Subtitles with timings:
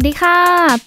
[0.00, 0.38] วัสดีค่ะ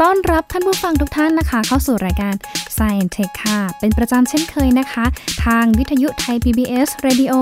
[0.02, 2.36] ต้อนรับท่านผู้ฟังทุกท่านนะคะ เข้าสู่รายการ
[2.78, 5.05] Science Tech ค่ะ เป็นประจำเช่นเคยนะคะ
[5.46, 7.34] ทางวิทยุไทย PBS Radio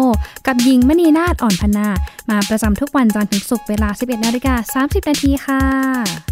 [0.48, 1.88] กับยิงมณีนาฏอ่อนพนา
[2.30, 6.29] มาประจำทุกวันจันทร์ถึงศุกร์เวลา 11นาฬิกา30นาทีค่ะ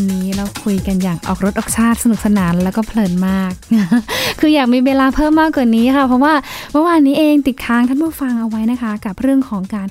[0.00, 3.52] วานนี้เราคุยกันอย่างออกรถออกชาติสนุกสนานแล้วก็เพลินมาก
[4.40, 6.34] คืออยากมีเวลาเพิ่มมากกว่านี้ค่ะ เพราะว่า
[6.72, 9.88] เมื่อวานนี้เองติดค้างท่านผู้ฟังเอาไว้นะคะ กับเรื่องของการ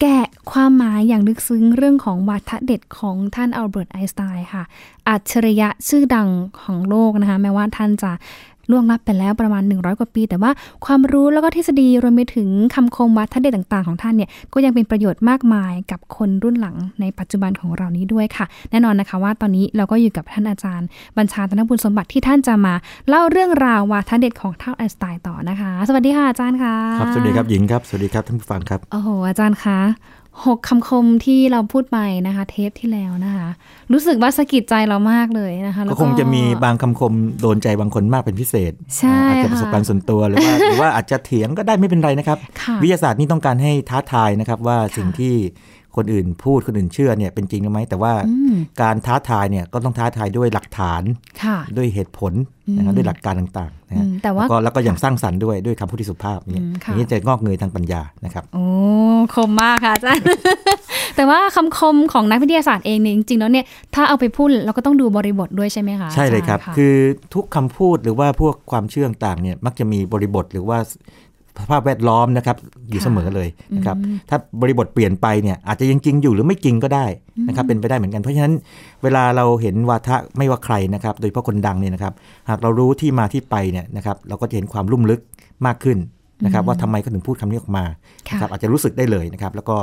[0.00, 4.62] แกะความหมายอย่างลึกซึ้งเรื่องของวัฒเด็ดของท่านอัลเบิร์ตไอน์สไตน์ค่ะ
[5.08, 6.28] อัจฉริยะชื่อดัง
[6.62, 8.12] ของโลกนะคะ แม้ว่าท่านจะ
[8.70, 10.50] ล่วงลับไปแล้วประมาณ 100 กว่าปี แต่ว่า
[10.86, 20.86] ความรู้แล้วก็ทฤษฎีรวมไปถึงคำคมวัฒนเด็ดต่างๆของท่านเนี่ยก็ยังเป็นประโยชน์มากมายกับคนรุ่นหลังในปัจจุบันของเรานี้ด้วยค่ะ แน่นอนนะคะว่าตอนนี้เราก็อยู่กับท่านอาจารย์
[21.18, 22.74] บัญชาธนบุญสมบัติที่ท่านจะมา
[23.08, 29.78] เล่าเรื่องราววัฒนเด็ดของท่านไอน์สไตน์ต่อนะคะ สวัสดีค่ะอาจารย์ค่ะครับสวัสดีครับหญิงครับสวัสดีครับท่านผู้ฟังครับโอ้โหอาจารย์คะ
[30.46, 33.48] หกคำคมที่เราพูดไปนะคะ เทปที่แล้วนะคะ
[33.92, 45.34] รู้สึกว่าสะกิดใจเรามากเลยนะคะแล้วก็คงจะมีบางคำคมโดนใจบางคนมากเป็นพิเศษใช่อาจจะค่ะประสบการณ์ส่วนตัวหรือว่าหรือว่าอาจจะเถียงก็ได้ไม่เป็นไรนะครับค่ะวิทยาศาสตร์นี่ต้องการให้ท้าทายนะครับว่าค่ะสิ่งที่
[45.96, 51.02] คนอื่นพูดคนอื่นเชื่อเนี่ยเป็นจริงหรือไม่แต่ว่าอืมการท้าทายเนี่ยก็ต้องท้าทายด้วยหลักฐาน
[51.42, 52.32] ค่ะด้วยเหตุผล
[52.76, 58.64] นะครับด้วยหลักการต่างๆนะฮะอืมแต่ว่าแล้วก็แล้วก็อย่างสร้างสรรค์ด้วยด้วยคำพูดที่สุภาพเนี่ยอืมอค่ะย่างนี้จะงอกเงยทางปัญญานะครับโอ้
[59.34, 60.24] คมมากค่ะอาจารย์
[61.16, 63.64] แต่ว่าคำคมของนักวิทยาศาสตร์เองเนี่ยจริงๆแล้วเนี่ย
[63.94, 66.94] ถ้าเอาไปพูดเราก็ต้องดูบริบทด้วยใช่ไหมคะใช่เลยครับาจาะคือ
[67.34, 70.78] ทุกคำพูดหรือว่าพวกความเชื่อต่างๆเนี่ยมักจะมีบริบทหรือว่า
[71.62, 72.56] สภาพแวดล้อมนะครับ
[72.90, 73.96] อยู่เสมอเลยนะครับ
[74.28, 77.06] ถ้าบริบทเปลี่ยนไปเนี่ยอาจจะยังจริงอยู่หรือไม่จริงก็ได้
[77.48, 78.54] นะครับเป็นไปได้เหมือนกันเพราะฉะนั้น
[79.02, 82.12] เวลาเราเห็นวาทะไม่ว่าใครนะครับโดยเฉพาะคนดังเนี่ยนะครับ
[82.48, 85.20] หากเรารู้ที่มาที่ไปเนี่ยนะครับเราก็จะเห็นความลุ่มลึก
[85.66, 85.98] มากขึ้น
[86.44, 87.84] นะครับว่าทำไมเขาถึงพูดคำนี้ออกมา
[88.28, 89.76] ค่ะนะครับอาจจะรู้สึกได้เลยนะครับ แล้วก็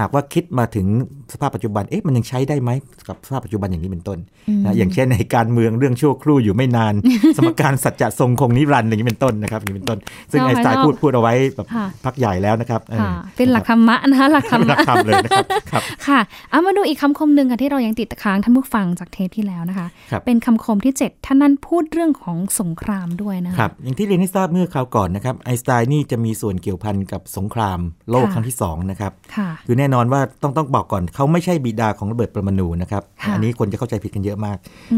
[0.00, 0.86] หากว่าคิดมาถึง
[1.32, 2.70] สภาพปัจจุบันเอ๊ะมันยังใช้ได้ไหม
[3.08, 4.18] กับสภาพปัจจุบันอย่างนี้เป็นต้น
[4.64, 6.94] นะอย่างเช่นในการเมืองเรื่องชั่วครู่อยู่ไม่นาน
[7.36, 9.98] สมการสัจจะทรงคงนิรันดร์อย่างนี้เป็นต้นนะครับอย่างนี้เป็นต้น
[10.30, 16.20] ซึ่งชอบไอน์สไตน์ชอบพูดพูดเอาไว้แบบค่ะพักใหญ่แล้วนะครับออค่ะเป็นหลักธรรมะนะคะหลักธรรเป็นหลัมะกธรรมเลยนะครับครับค่ะ
[16.50, 27.80] เอามาดูอีกคำคมหนึ่งค่ะที่เรายังติดค้างท่านผู้ฟังจากเทปที่แล้วนะคะครับเป็นคำคมที่ 7 ท่านนั้นพูดเรื่องของสงครามด้วยนะคะครับอย่างที่เรียนให้ทราบเมื่อคราวก่อนนะครับไอน์สไตน์นี่จะมีส่วนเกี่ยวพันกับสงคราม
[28.10, 34.56] โลกค่ะครั้งที่สองนะครับค่ะคือแน่นอนว่าต้องต้องบอกก่อนเขาไม่ใช่บิดาของระเบิดปรมาณูนะครับค่ะอันนี้คนจะเข้าใจผิดกันเยอะมาก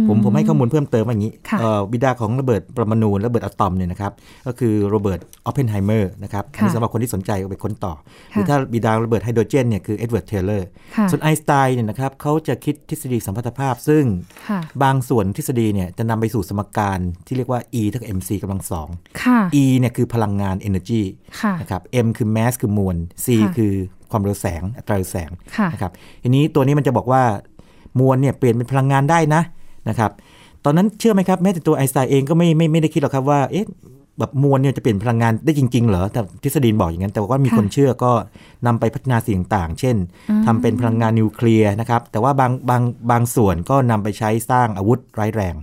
[0.08, 4.12] ผมผมให้ข้อมูลเพิ่มเติมว่าอย่างนี้ค่ะเอ่อบิดาของระเบิดปรมาณูระเบิดอะตอมเนี่ยนะครับ
[4.46, 7.94] ก็คือโรเบิร์ตออปเพนไฮเมอร์นะครับอันนี้ค่ะสำหรับคนที่สนใจก็ไปค้นต่อ
[8.30, 10.66] หรือค่ะถ้าบิดาระเบิดไฮโดรเจนเนี่ยคือเอ็ดเวิร์ดเทเลอร์
[10.96, 14.04] ค่ะส่วนไอน์สไตน์เนี่ยนะครับเขาจะคิดทฤษฎีสัมพัทธภาพ ซึ่ง
[14.48, 18.88] ค่ะบางส่วนทฤษฎีเนี่ยจะนำไปสู่สมการที่เรียกว่า E เท่ากับ mc กำลังสอง
[19.22, 20.83] ค่ะ E เนี่ยคือพลังงาน energy
[21.40, 23.72] ค่ะนะครับ M คือ mass คือมวล C ค่ะคือ
[24.10, 27.22] ความเร็วแสง อัตราเร็วแสงค่ะนะครับทีนี้ตัวนี้มันจะบอกว่า
[28.00, 29.42] มวลเนี่ยเปลี่ยนเป็นพลังงานได้นะ
[29.88, 30.10] นะครับ
[30.64, 33.66] ตอนนั้นเชื่อไหมครับแม้แต่ตัวไอน์สไตน์เองก็ไม่ไม่ไม่ได้คิดหรอกครับว่าเอ๊ะ
[34.18, 38.12] แบบมวลเนี่ยจะเปลี่ยนพลังงานได้จริง ๆ เหรอแต่ทฤษฎีบอกอย่างนั้น แต่ว่ามีค่ะคนเชื่อก็
[38.66, 39.96] นำไปพัฒนาสิ่งต่างๆเช่น
[40.46, 45.54] ทำเป็นพลังงานนิวเคลียร์นะครับแต่ว่าบางบางบางส่วนก็นำไปใช้สร้างอาวุธร้ายแรง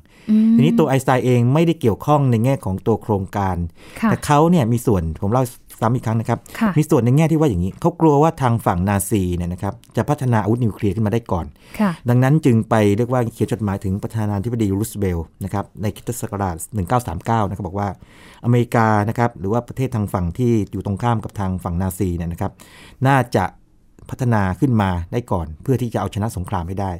[0.56, 3.56] ทีนี้ตัวไอน์สไตน์เองไม่ได้เกี่ยวข้องในแง่ของตัวโครงการ
[4.02, 5.44] ค่ะแต่เขาเนี่ยมีส่วนผมเล่า
[5.82, 11.46] ซ้ำอีกครั้งนะครับค่ะมีส่วนในแง่ที่ว่าอย่างนี้เขากลัวว่าทางฝั่งนาซีเนี่ยนะครับจะพัฒนาอาวุธนิวเคลียร์ขึ้นมาได้ก่อน
[11.80, 16.56] ค่ะดังนั้นจึงไปเรียกว่าเขียนจดหมายถึงประธานาธิบดีรูสเวลต์นะครับในคริสตศักราช
[17.04, 17.90] 1939 นะครับบอกว่า
[18.46, 22.52] อเมริกานะครับหรือว่าประเทศทางฝั่งที่อยู่ตรงข้ามกับทางฝั่งนาซีเนี่ยนะครับ
[23.08, 23.46] น่าจะ
[24.10, 26.92] พัฒนาขึ้นมาได้ก่อน เพื่อที่จะเอาชนะสงครามให้ได้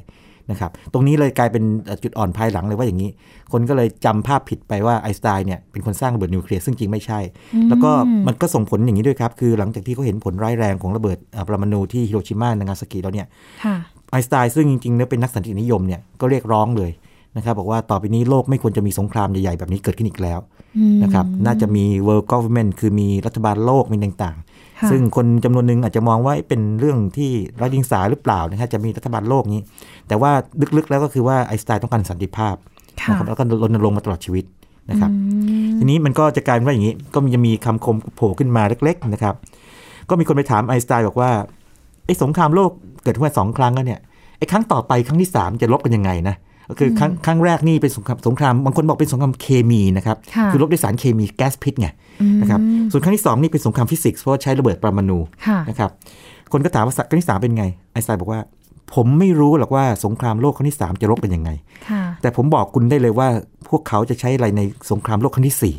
[0.50, 3.10] นะครับ ตรงนี้เลยกลายเป็นเอ่อจุดอ่อนภายหลังเลยว่าอย่างนี้
[3.52, 7.20] คนก็เลยจำภาพผิดไปว่าไอน์สไตน์เนี่ยเป็นคนสร้างระเบิดนิวเคลียร์ซึ่งจริงไม่ใช่
[7.68, 7.90] แล้วก็
[8.26, 13.26] มันก็ส่งผลอย่างนี้ด้วยครับ คือหลังจากที่เขาเห็นผลร้ายแรงของระเบิดเอ่อปรมาณูที่ฮิโรชิมานางาซากิแล้วเนี่ย
[13.64, 13.76] ค่ะ
[14.10, 16.90] ไอน์สไตน์ซึ่งจริงๆแล้วเป็นนักสันตินิยมเนี่ยก็เรียกร้องเลย
[17.36, 20.40] นะครับบอกว่าต่อไปนี้โลกไม่ควรจะมีสงครามใหญ่ๆ แบบนี้เกิดขึ้นอีกแล้ว
[21.02, 24.36] นะครับน่าจะมี world government คือมีรัฐบาลโลกมีต่าง
[24.80, 29.60] ค่ะๆซึ่งคนจำนวนหนึ่งอาจจะมองว่าเป็นเรื่องที่ไร้ดิงสาหรือเปล่านะครับจะมีรัฐบาลโลกนี้
[30.08, 30.32] แต่ว่า
[30.76, 32.56] ลึกๆแล้วก็คือว่าไอน์สไตน์ต้องการสันติภาพ
[33.00, 34.44] ค่ะนะครับแล้วก็รณรงค์มาตลอดชีวิต
[34.90, 35.10] นะครับ
[35.78, 39.34] ทีนี้มันก็จะกลายเป็นว่าอย่างนี้ ก็จะมีคำคมโผล่ขึ้นมาเล็ก ๆนะครับ
[40.08, 41.30] ก็มีคนไปถามไอน์สไตน์บอกว่า
[42.06, 42.70] ไอ้สงครามโลก
[43.02, 44.00] เกิดขึ้นมาสองครั้งแล้วเนี่ย
[44.38, 46.36] ไอ้ครั้งต่อไปครั้งที่สามจะลบกันยังไงนะ
[46.72, 51.88] ก็คือครั้งครั้งแรกนี่เป็นสงครามสงครามบางคนบอกเป็นสงครามเคมีนะครับค่ะอลบด้วยสารเคมีแก๊สพิษไง
[52.40, 52.60] นะครับ
[52.92, 55.90] ส่วนครั้งที่สองนี่เป็นสงครามฟิสิกส์เพราะว่าใช้ระเบิดปรมาณูค่ะนะครับ
[56.52, 58.40] คนก็ถามว่าครั้งที่สามเป็นไงไอน์สไตน์บอกว่า
[58.94, 61.50] ผมไม่รู้หรอกว่าสงครามโลกครั้งที่สามจะรบเป็นยังไง
[61.88, 63.28] ค่ะแต่ผมบอกคุณได้เลยว่า
[63.68, 64.60] พวกเขาจะใช้อะไรใน
[64.90, 65.74] สงครามโลกครั้งที่สี่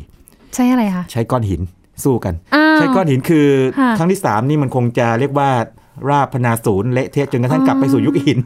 [0.54, 1.60] ใช่อะไรคะใช้ก้อนหิน
[2.04, 3.46] สู้กันอ้าวใช้ก้อนหินคือ
[3.78, 5.50] ค่ะครั้งที่สามนี่มันคงจะเรียกว่า
[6.08, 8.38] ราบพนาศูนย์เละเทะจนกระทั่งกลับไปสู่ยุคหิน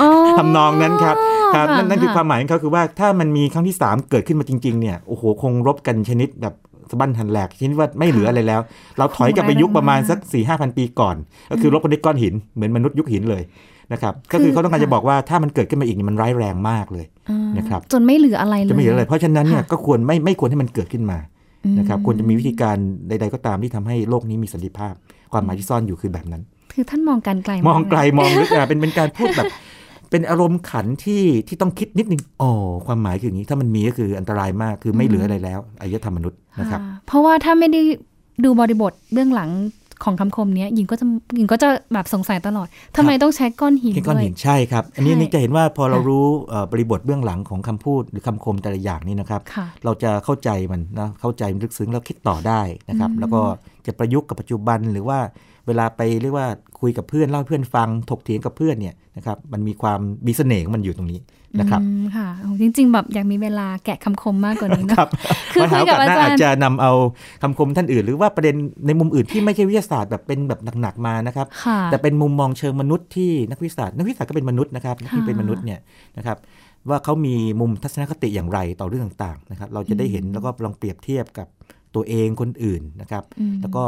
[0.00, 0.08] อ๋อ
[0.38, 1.16] ทำนองนั้นครับ
[1.54, 6.54] ครับนั่นนั่นคือค่ะความหมายของเขาคือว่าถ้ามันมีครั้งที่สามเกิดขึ้นมาจริง ๆ เนี่ย โอ้โห คงรบกันชนิดแบบ
[6.90, 8.60] สะบั้นหันแหลกชนิดว่าไม่เหลืออะไรแล้ว
[8.98, 11.16] เราถอยกลับไปยุคประมาณสัก4ี่ห้าพันปีก่อน
[11.50, 13.42] ก็คือรบกันด้วยก้อนหินเหมือนมนุษย์ยุคหินเลย
[13.92, 21.18] นะครับก็คือเขาต้องการจะบอกว่าถ้ามันเกิดขึ้นมาอีกนี่มันร้ายแรงมากเลยอ่านะครับจนไม่เหลืออะไรเลยจะไม่เหลืออะไรเพราะฉะนั้นเนี่ยค่ะก็ควรไม่ไม่ควรให้มันเกิดขึ้นมา
[21.64, 22.76] อืมนะครับควรจะมีวิธีการ
[23.08, 24.94] ใด ๆ ก็ตามที่ทำให้โลกนี้มีสันติภาพ
[25.32, 26.42] ความหมายที่ซ่อนอยู่คือแบบนั้น
[26.72, 29.52] คือท่านมองการไกลมองไกลากมองลึกอะเป็นเป็นการพูดแบบ
[30.10, 32.52] เป็นอารมณ์ขันที่ที่ต้องคิดนิดนึงอ๋อ
[32.86, 37.80] ความหมายคืออย่างนี้ ถ้ามันมีก็คืออันตรายมากคือไม่เหลืออะไรแล้วอารยธรรมมนุษย์นะครับอ่าเพราะว่าถ้าไม่ได้
[38.44, 39.50] ดูบริบทเบื้องหลัง
[40.04, 41.06] ของคำคมเนี้ยหญิงก็จะ
[41.36, 42.66] หญิงก็จะแบบสงสัยตลอด
[42.96, 53.40] ทำไมต้องใช้ก้อนหินแค่ก้อนด้วยหินใช่ครับ อันนี้ใช่นี่จะเห็นว่าพอเราค่ะรู้เอ่อบริบทเบื้องหลังของคำพูดหรือคำคมแต่ละอย่างนี่นะครับค่ะเราจะเข้าใจมันนะเข้าใจมันลึกซึ้งแล้วคิดต่อได้นะครับอืมแล้วก็
[53.86, 55.18] จะประยุกต์กับปัจจุบันหรือว่า
[55.66, 56.48] เวลาไปเรียกว่า
[56.82, 61.20] คุยกับเพื่อนเล่าให้เพื่อนฟังถกเถียงกับเพื่อนเนี่ยนะครับมันมีความมีเสน่ห์ของมันอยู่ตรงนี้
[61.60, 65.08] นะครับอืมค่ะโอ้จริง ๆ แบบอยากมีเวลาแกะคำคมมากกว่านี้เนอะครับ
[65.52, 66.92] คือปัญหาคุยกับโอกาสหน้าอาจารย์อาจจะนำเอา
[67.42, 68.56] คำคมท่านอื่น หรือว่าประเด็น
[68.86, 75.80] ในมุมอื่นที่ไม่ใช่วิทยาศาสตร์แบบเป็นแบบหนักๆมานะครับค่ะแต่เป็นมุมมองเชิงมนุษย์ที่นักวิทยาศาสตร์นักวิทยาศาสตร์ก็เป็นมนุษย์นะครับที่เป็นมนุษย์เนี่ย
[76.18, 76.36] นะครับ
[76.88, 81.46] ว่าเขามีมุมทัศนคติอย่างไรต่อเรื่องต่างๆนะครับเราจะได้เห็นแล้วก็ลองเปรียบเทียบกับ
[81.94, 83.82] ตัวเองคนอื่นนะครับอืมแล้วก็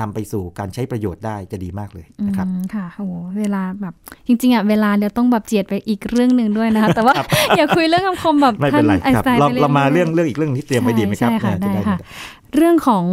[0.00, 3.94] นำไปสู่การใช้ประโยชน์ได้จะดีมากเลยนะครับอืมค่ะโอ้โหเวลาแบบ
[4.26, 7.14] จริงๆอะเวลาเดี๋ยวต้องแบบเจียดไปอีกเรื่องหนึ่งด้วยนะคะแต่ว่า
[7.56, 12.06] อย่าคุยเรื่องคำคมแบบไม่เป็นไรท่านครับไอน์สไตน์เราไปยๆเรามาเรื่องเรื่องอีกเรื่องที่เตรียมไว้ดีไหมครับใช่ค่ะน่าจะได้ค่ะได้
[12.54, 13.04] เรื่องของ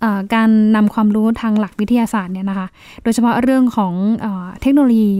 [0.00, 2.66] เออการนำความรู้ทางหลักวิทยาศาสตร์เนี่ยนะคะ
[3.02, 5.12] โดยเฉพาะเรื่องของเออเทคโนโลยี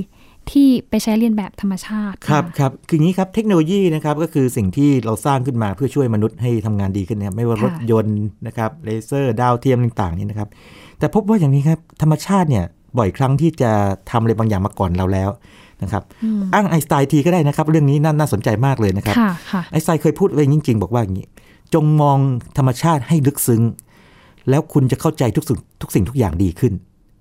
[0.52, 10.48] ที่ไปใช้เลียนแบบธรรมชาติ ครับนะะครับคืออย่างนี้ครับเทคโนโลยีนะครับก็คือสิ่งที่เราสร้างขึ้นมาเพื่อช่วยมนุษย์ให้ทำงานดีขึ้นนะครับไม่ว่าค่ะรถยนต์นะครับเลเซอร์ดาวเทียมต่างๆนี่นะครับ
[10.98, 12.64] แต่พบว่าอย่างนี้ครับธรรมชาติเนี่ย
[12.98, 13.70] บ่อยครั้งที่จะ
[14.10, 15.30] ทำอะไรบางอย่างมาก่อนเราแล้ว
[15.82, 21.26] นะครับอืมอ้างไอน์สไตน์ทีก็ได้นะครับ เรื่องนี้น่าน่าสนใจมากเลยนะครับค่ะค่ะไอน์สไตน์เคยพูดไว้จริง ๆ บอกว่าอย่างนี้
[21.74, 22.18] จงมอง
[22.58, 23.62] ธรรมชาติให้ลึกซึ้ง
[24.50, 26.72] แล้วคุณจะเข้าใจทุกสิ่งทุกสิ่งทุกอย่างดีขึ้น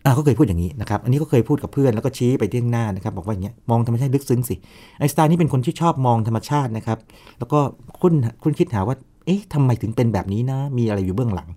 [0.05, 4.55] อ่าเขาเคยพูดอย่างนี้นะครับ อันนี้ก็เคยพูดกับเพื่อนแล้วก็ชี้ไปที่ข้างหน้านะครับ บอกว่าอย่างเงี้ยมองธรรมชาติลึกซึ้งสิ
[4.99, 6.97] ไอน์สไตน์นี่เป็นคนที่ชอบมองธรรมชาตินะครับ
[7.39, 7.59] แล้วก็
[8.01, 8.13] คุณ
[8.43, 8.95] คุณคิดหาว่า
[9.25, 11.49] เอ๊ะทำไมถึงเป็นแบบนี้นะ มีอะไรอยู่เบื้องหลัง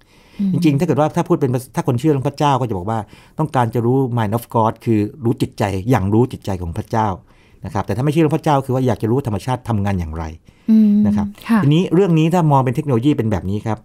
[0.52, 2.98] จริงๆ ถ้าเกิดว่าถ้าพูดเป็นถ้าคนเชื่อเรื่องพระเจ้าก็จะบอกว่า
[3.38, 7.08] ต้องการจะรู้ mind of God คือรู้จิตใจอย่างรู้จิตใจของพระเจ้า
[7.64, 10.24] นะครับ แต่ถ้าไม่เชื่อเรื่องพระเจ้าคือว่าอยากจะรู้ว่าธรรมชาติทำงานอย่างไร
[10.70, 13.78] อืมนะครับค่ะทีนี้เรื่องนี้ถ้ามองเป็นเทคโนโลยีเป็นแบบนี้ครับ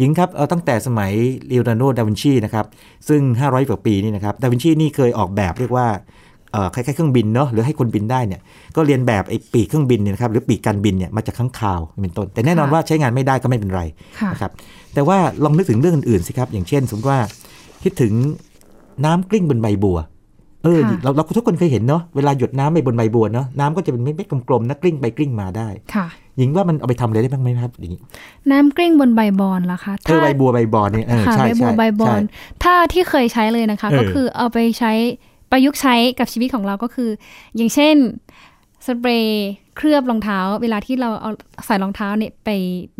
[0.00, 1.12] หญิงครับเอาตั้งแต่สมัย
[1.46, 2.66] เลโอนาร์โดดาวินชีนะครับ
[3.08, 5.86] ซึ่ง 500กว่าปีนี่นะครับดาวินชีนี่เคยออกแบบเรียกว่า
[6.52, 8.40] เอ่อคล้ายๆเครื่องบินเนาะหรือให้คนบินได้เนี่ย
[8.76, 13.82] ก็เรียนแบบไอ้ปีกเครื่องบินเนี่ยนะครับหรือปีกการบินเนี่ยมาจากข้างคาวเป็นต้น แต่แน่นอนค่ะว่าใช้งานไม่ได้ก็ไม่เป็นไร
[14.20, 14.52] ค่ะนะครับ
[14.94, 17.20] แต่ว่าลองนึกถึงเรื่องอื่นๆสิครับ อย่างเช่น สมมติว่า
[17.82, 18.12] คิดถึง
[19.04, 19.98] น้ำกลิ้งบนใบบัว
[20.64, 26.06] เออค่ะเราเราทุกคนเคยเห็นเนาะเวลาหยดน้ำไปบนใบบัวเนาะน้ำก็จะเป็นเม็ดๆกลมๆนะกลิ้งไปกลิ้งมาได้ค่ะ
[26.40, 28.00] หญิงว่ามันเอาไปทำอะไรได้บ้างไหมครับอย่างนี้
[28.50, 32.22] น้ำกลิ้งบนใบบอนล่ะคะเออใบบัวใบบอนเนี่ยเออค่ะใช่ใบบัใช่วใบบอใช่ล
[32.62, 34.92] ถ้าที่เคยใช้เลยนะคะเออก็คือเอาไปใช้
[35.50, 37.10] ประยุกต์ใช้กับชีวิตของเราก็คือ
[37.56, 37.96] อย่างเช่น
[38.86, 41.30] สเปรย์เคลือบรองเท้า เวลาที่เราเอา
[41.66, 42.50] ใส่รองเท้าเนี่ยไป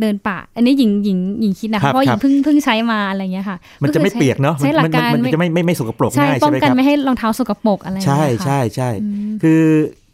[0.00, 9.62] เดินป่า อันนี้หญิงหญิงหญิงคิดนะครัคะบเพราะหญิครังบ เพิ่งเพิ่งใช้มาอะไรเงี้ยค่ะมันจะไม่ก็คือเปียกเนาะใช้หลัมักการมันมันจะไม่ไม่ไม่สกปรกใช่ง่ายป้ใช่องไหมกัคนรับ ไม่ให้รองเท้าสกปรกอะไรอย่างใช่เงี้ยค่ะ ใช่ใช่อืมคือ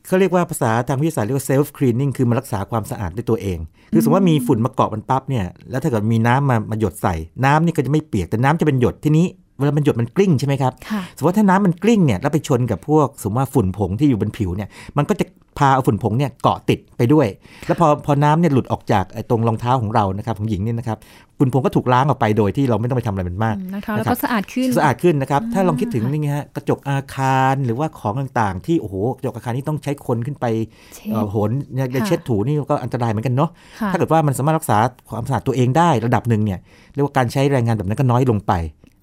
[0.06, 3.58] เขาเรียกว่าภาษาทางวิทยาศาสตร์เรียกว่า self cleaning คือมารักษาความสะอาดด้วยตัวเอง
[3.92, 9.26] คือสมมติว่ามีฝุ่นมาเกาะมันปั๊บเนี่ยแล้วถ้าเกิดมีน้ำมามาหยดใส่น้ำนี่ก็จะไม่เปียกแต่น้ำจะเป็นหยดที่นี้
[9.58, 15.26] เวลามันหยดมันกลิ้งใช่ไหมครับค่ะสมมติว่าถ้าน้ำมันกลิ้งเนี่ยแล้วไปชนกับพวกสมมติว่าฝุ่นผงที่อยู่บนผิวเนี่ย มันก็จะ
[15.58, 17.26] พาเอาฝุ่นผงเนี่ยเกาะติดไปด้วย
[17.66, 20.98] แล้วพอพอน้ำเนี่ยหลุดออกจากไอ้ตรงรองเท้าของเรานะครับของหญิงเนี่ยนะครับ
[21.38, 30.46] ฝุ่นผงก็ถูกล้างออกไปโดยที่เราไม่ต้องไปทำอะไรมันมากอืมนะคะแล้วนะครัก็บสะอาดขึ้นสะอาดขึ้นนะครับ ถ้าลองคิดถึงค่ะนี่ไงฮะกระจกอาคารหรือว่าของต่างๆ ที่โอ้โหกระจกอาคารที่ต้องใช้คนขึ้นไป
[30.94, 36.58] เช็ดเอ่อโหนเนี่ยค่ะเช็ดถูนี่ก็อันตรายเหมือนกันเนาะค่ะถ้าเกิดว่ามันสามารถรักษาความสะอาดตัวเองได้ระดับหนึ่งเนี่ย
[36.94, 38.52] เรียกว่าการใช้แรงงานแบบนั้นก็น้อยลงไป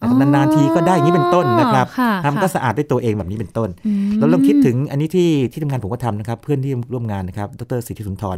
[0.03, 8.37] นะครับอ๋อนานๆทีก็ได้อย่างนี้เป็นต้นนะครับค่ะทำก็ค่ะสะอาดด้วยตัวเองแบบนี้เป็นต้นอืมแล้วลองคิดถึงอันนี้ที่ที่ทำงานผมก็ทำนะครับ เพื่อนที่ร่วมงานนะครับ ดรสิทธิสุนทร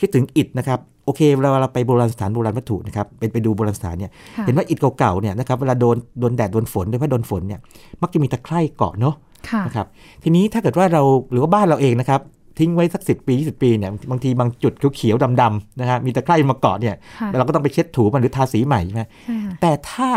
[0.00, 7.60] คิดถึงอิฐนะครับโอเคเวลาเราไปโบราณสถานโบราณวัตถุนะครับเป็นไปดูโบราณสถานเนี่ยค่ะเห็นว่าอิฐเก่าๆเนี่ยนะครับเวลาโดนโดนแดดโดนฝนโดยเฉพาะโดนฝนเนี่ย
[8.02, 9.14] มักจะมีตะไคร่เกาะเนาะ
[9.50, 9.86] ค่ะนะครับ
[10.22, 11.02] ทีนี้ถ้าเกิดว่าเรา
[11.32, 12.20] หรือว่าบ้านเราเองนะครับ
[12.58, 20.10] ทิ้งไว้สักสิปี20 ปีเนี่ยบางทีบางจุดเขียวๆดำๆนะฮะมีตะไคร่มาเกาะเนี่ยค่ะเราก็ต้องไปเช็ดถูมันหรือทาสีใหม่ใช่ไหมใช่ค่ะแต่ถ้า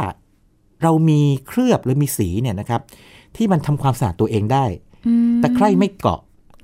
[0.84, 2.82] เรามีเคลือบหรือมีสีเนี่ยนะครับ
[3.36, 4.66] ที่มันทำความสะอาดตัวเองได้
[5.08, 6.20] อืมตะไคร่ไม่เกาะ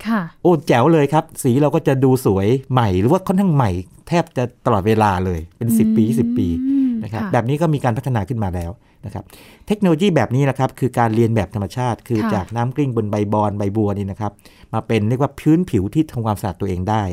[0.08, 3.72] ค่ะ โอ้แจ๋วเลยครับ สีเราก็จะดูสวยใหม่ หรือว่าค่อนข้างใหม่
[4.08, 8.72] แทบจะตลอดเวลาเลยเป็น10ปี20ปีอืมนะครับค่ะแบบนี้ก็มีการพัฒนาขึ้นมาแล้ว
[9.06, 9.24] นะครับ
[9.68, 14.32] เทคโนโลยีแบบนี้นะครับคือการเรียนแบบธรรมชาติ คือค่ะจากน้ำกลิ้งบนใบบอนใบบัวนี่นะครับ
[14.74, 17.04] มาเป็นเรียกว่าพื้นผิวที่ทำความสะอาดตัวเองได้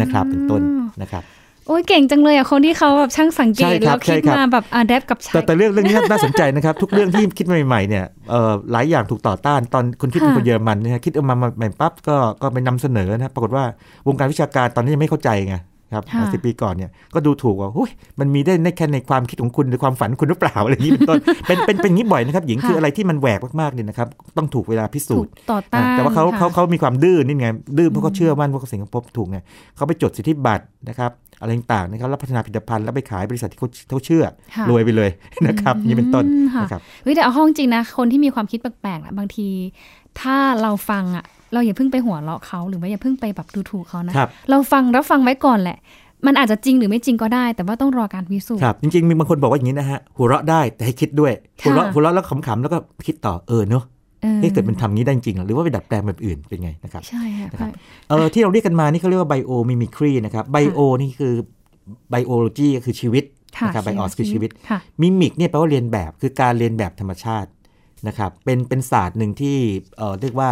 [0.00, 0.62] นะครับ เป็นต้น
[1.02, 1.22] นะครับ
[1.66, 13.64] โอ้ยเก่งจังเลยอะคนที่เขาแบบช่างสังเกใช่ตครัแล้บวคิดใช่ครับมาแบบอะแดปกับใช้แต่แต่เรื่องเรื่องนี้น่าสนใจนะครับ ทุกเรื่องที่คิดมาใหม่ๆเนี่ยเอ่อหลายอย่างถูกต่อต้านตอนคนคิดเป็นค่ะคนเยอรมันเนี่ยคิดออกมาใหม่ปั๊บก็ก็ไปนำเสนอนะปรากฏว่า
[14.08, 15.56] วงการวิชาการตอนนี้ยังไม่เข้าใจไง
[15.94, 17.90] ครับค่ะสิบปีก่อนเนี่ยก็ดูถูกว่าหุ้ย
[18.20, 29.38] มันมีได้ในแค่ในความคิดของคุณหรือความฝันคุณหรือเปล่าอะไรอย่างนี้เป็นต้นเป็นเป็นเป็นอย่างนี้บ่อยนะครับหญิงคืออะไรที่มันแหวกมากๆเนี่ยนะครับต้องถูกเวลาพิสูถูจกน์ต่อต้าอ่านแต่ว่าเขาค่ะเขาเขามีความดื้อนี่ไงดื้อเพราะเขาเชื่อมั่นว่าเขาสิ่งที่พบถูกไง
[29.76, 31.10] เขาไปจดสิทธิบัตรนะครับ
[31.40, 34.24] อะไรต่างๆนะครับแล้วพัฒนาผลิตภัณฑ์แล้วไปขายบริษัทที่เขาเขาเชื่อ
[34.56, 35.10] ค่ะรวยไปเลย
[35.46, 39.48] นะครับนี่เป็นต้นอืมค่ะนะครับเฮ้ยแต่เอาห้องจริงนะ คนที่มีความคิดแปลกๆนะบางที
[40.20, 45.78] ถ้าเราฟังอะ เราอย่าเพิ่งไปหัวเราะเขาหรือว่าอย่าเพิ่งไปแบบดูถูกเขานะครับเราฟังรับฟังไว้ก่อนแหละ
[46.26, 53.84] มันอาจจะจริงหรือไม่จริงก็ได้ แต่ว่าต้องรอการพิสูจน์ครับจริงๆมีบางคนบอกว่าอย่างนี้นะฮะหัวเราะได้แต่ให้คิดด้วยค่ะหัวเราะหัวเราะแล้วขำๆแล้วก็คิดต่อเออเนอะ
[54.24, 57.70] เออเฮ้ยเกิดมันทำงี้ได้จริงเหรอหรือว่าไปดัดแปลงแบบอื่นเป็นไงนะครับใช่ค่ะนะครับ
[58.08, 61.34] เออที่เราเรียกกันมานี่เขาเรียกว่า biomimicry นะครับ bio นี่คือ
[62.10, 63.24] biology ก็คือชีวิต
[63.56, 67.50] ค่ะนะครับ bios คือชีวิตค่ะ mimic เนี่ยแปลว่าเลียนแบบคือการเลียนแบบธรรมชาติ
[68.08, 69.56] นะครับเป็นเป็นศาสตร์หนึ่งที่
[69.96, 70.50] เอ่อเรียกว่า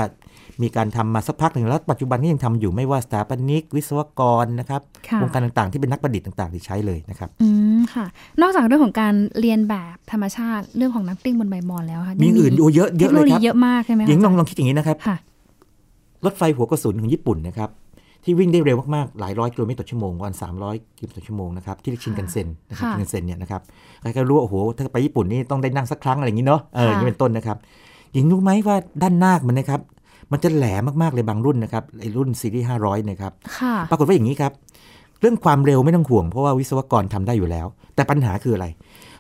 [0.62, 8.06] มีการทำมาสักพักหนึ่งแล้วปัจจุบันก็ยังทำอยู่ไม่ว่าสถาปนิก วิศวกรนะครับค่ะวงการต่างๆที่เป็นนักประดิษฐ์ต่างๆที่ใช้เลยนะครับอืมค่ะ
[8.42, 15.16] นอกจากเรื่องของการเรียนแบบธรรมชาติเรื่องของน้ำกลิ้งบนใบบอนแล้วค่ะมียังอื่นโอ้เยอะเทเยคอะโนเลโลยคยีรับเยอะมากใช่ไหมคะหญิงลองลองคิดอย่างนี้นะครับค่ะ
[16.24, 17.70] รถไฟหัวกระสุนของญี่ปุ่นนะครับ
[18.24, 23.60] ที่วิ่งได้เร็วมาก ๆ หลายร้อยกิโลเมตรต่อชั่วโมงวัน300กิโลเมตรต่อชั่วโมงนะครับที่เรียกชินกันเซ็นนะครับค่ะชินกันเซ็นเนี่ยนะครับ
[24.00, 27.56] ใครก็รู้ว่าโอ้โหถ้าไปญี่ปุ่นนี่ต้องได้นั่งสักครั้งอะไรอย่างนี้เนาะเอออย่างนี้เป็นต้นนะครับ
[28.12, 29.80] หญิงรู้ไหมว่าด้านหน้ามันนะครับ
[30.30, 34.52] มันจะแหลมมากๆเลยบางรุ่นนะครับไอ้รุ่นซีรีส์500นะครับค่ะปรากฏว่าอย่างนี้ครับ
[35.20, 38.66] เรื่องความเร็วไม่ต้องห่วงเพราะว่าวิศวกรทำได้อยู่แล้ว แต่ปัญหาคืออะไร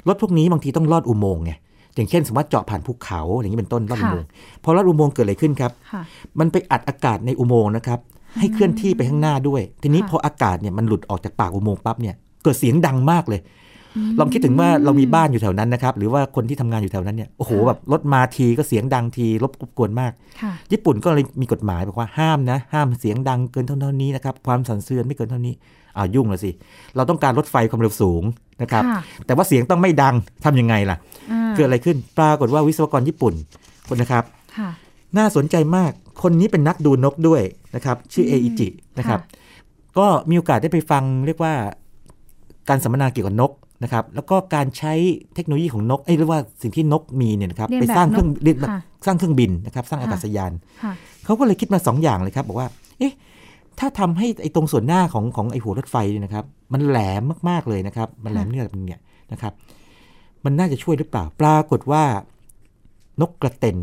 [0.08, 1.52] รถพวกนี้บางทีต้องลอดอุโมงค์ไง
[1.94, 4.28] อย่างเช่น สมมติว่าเจาะผ่านภูเขาอย่างนี้เป็นต้นลอดอุโมงค์
[4.64, 6.02] พอลอดอุโมงค์เกิดอะไรขึ้นครับค่ะ
[6.38, 7.98] มันไปอัดอากาศในอุโมงค์นะครับ
[8.40, 13.40] ให้เคลื่อนที่ไปข้างหน้าด้วย ทีนี้ค่ะพออากาศเนี่ยมันหลุดออกจากปากอุโมงค์ปั๊บเนี่ยเกิดเสียงดังมากเลย
[14.20, 25.54] ลองคิดถึงว่าเรามีบ้านอยู่แถวนั้นนะครับ หรือว่าคนที่ทำงานอยู่แถวนั้นเนี่ย โอ้โหค่ะแบบรถมาทีก็เสียงดังทีรบกวนมากค่ะญี่ปุ่นก็เลยมีกฎหมายบอกว่าห้ามนะ ห้ามเสียงดังเกินเท่านี้นะครับ ความสั่นเทือนไม่เกินเท่านี้
[25.96, 26.50] อ้าวยุ่งเลยสิ
[26.96, 28.22] เราต้องการรถไฟความเร็วสูง
[28.62, 30.96] นะครับค่ะแต่ว่าเสียงต้องไม่ดังทำยังไงล่ะ
[31.32, 33.34] อ่าเกิดอะไรขึ้น ปรากฏว่าวิศวกรญี่ปุ่น
[33.88, 34.24] คนนะครับ
[34.56, 34.70] ค่ะ
[35.18, 37.42] น่าสนใจมาก คนนี้เป็นนักดูนกด้วย
[37.74, 38.68] นะครับ ชื่อเออิจิ
[38.98, 39.20] นะครับ
[39.98, 41.54] ก็มีโอกาสได้ไปฟังเรียกว่า
[42.68, 44.92] การสัมมนาเกี่ยวกับนก นะครับแล้วก็การใช้
[45.34, 50.92] เทคโนโลยีของนกเอ้ยเรียกว่าสิ่งที่นกมีเนี่ยนะครับเรียนไปแบบสร้างเครื่องนกเรียนแบบค่ะสร้างเครื่องบินนะครับสร้างค่ะอากาศยานค่ะ
[51.24, 53.12] เขาก็เลยคิดมาสองอย่างเลยครับบอกว่าเอ๊ะ
[53.78, 59.00] ถ้าทำให้ไอ้ตรงส่วนหน้าของของไอ้หัวรถไฟเนี่ยนะครับ มันแหลมมากๆเลยนะครับ มันแหลมเนี่ยมันเนี่ย
[59.32, 59.52] นะครับ
[60.44, 62.04] มันน่าจะช่วยหรือเปล่า ปรากฏว่า
[63.20, 63.76] นกกระเต็น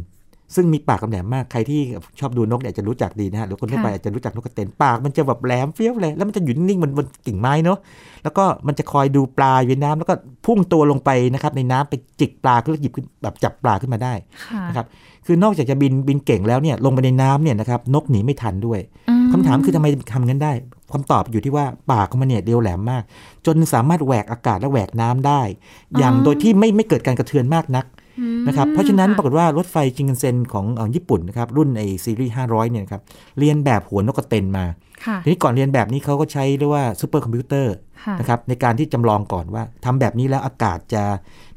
[0.55, 1.81] ซึ่งมีปากแหลมมากใครที่
[2.19, 7.77] ชอบดูนกเนี่ยจะรู้จักดีนะฮะหรือคนทั่วไปค่ะอาจจะรู้จักนกกระเต็นปากมันจะแบบแหลมเฟี้ยวเลยแล้วมันจะอยู่นิ่งๆบนบนกิ่งไม้เนาะ
[8.23, 10.13] แล้วก็มันจะคอยดูปลาอยู่ในน้ำแล้วก็
[10.45, 14.13] พุ่งตัวลงไปนะครับในน้ำไปจิกปลาขึ้นแล้วหยิบขึ้นแบบจับปลาขึ้นมาได้
[14.45, 14.85] ค่ะนะครับ
[15.25, 18.79] คือนอกจากจะบินบินเก่งแล้วเนี่ยลงไปในน้ำเนี่ยนะครับนกหนีไม่ทันด้วย
[19.09, 20.51] อืคำถามคือทำไมทำงั้นได้
[20.93, 23.03] คำตอบอยู่ที่ว่าปากของมันเนี่ยเดียวแหลมมาก
[23.45, 25.41] จนสามารถแหวกอากาศและแหวกน้ำได้
[25.97, 27.98] อย่างโดยที่ไม่ไม่เกิดการกระเทือนมากนักอืม
[28.47, 33.01] นะครับ เพราะฉะนั้นปค่รากฏว่ารถไฟจิงกันเซ็นของเอ่อญี่ปุ่นนะครับ รุ่นไอซีรีส์500 เนี่ยนะครับ
[33.39, 34.65] เลียนแบบหัวนกกระเต็นมา
[35.05, 37.73] ค่ะทีนี้ก่อนเลียนแบบนี้เขาก็ใช้เรียกว่าซูเปอร์คอมพิวเตอร์
[38.05, 41.03] ค่ะนะครับในการที่จำลองก่อนว่าทำแบบนี้แล้วอากาศจะ